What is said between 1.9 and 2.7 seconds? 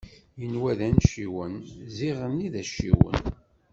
ziɣenni d